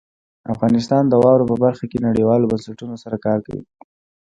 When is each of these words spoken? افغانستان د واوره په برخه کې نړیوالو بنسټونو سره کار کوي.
افغانستان 0.53 1.03
د 1.07 1.13
واوره 1.23 1.45
په 1.51 1.55
برخه 1.63 1.85
کې 1.91 2.05
نړیوالو 2.07 2.49
بنسټونو 2.51 2.95
سره 3.03 3.17
کار 3.25 3.39
کوي. 3.47 3.63